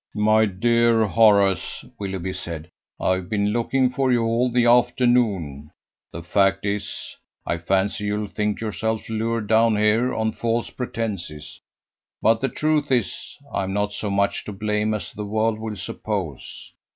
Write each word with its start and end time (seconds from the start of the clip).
"My 0.15 0.45
dear 0.47 1.05
Horace," 1.05 1.85
Willoughby 1.99 2.33
said, 2.33 2.71
"I've 2.99 3.29
been 3.29 3.49
looking 3.53 3.91
for 3.91 4.11
you 4.11 4.23
all 4.23 4.49
the 4.49 4.65
afternoon. 4.65 5.69
The 6.11 6.23
fact 6.23 6.65
is 6.65 7.15
I 7.45 7.59
fancy 7.59 8.05
you'll 8.05 8.25
think 8.25 8.59
yourself 8.61 9.07
lured 9.09 9.45
down 9.45 9.75
here 9.75 10.11
on 10.11 10.31
false 10.31 10.71
pretences: 10.71 11.61
but 12.19 12.41
the 12.41 12.49
truth 12.49 12.91
is, 12.91 13.37
I 13.53 13.61
am 13.61 13.73
not 13.73 13.93
so 13.93 14.09
much 14.09 14.43
to 14.45 14.51
blame 14.51 14.95
as 14.95 15.13
the 15.13 15.23
world 15.23 15.59
will 15.59 15.75
suppose. 15.75 16.71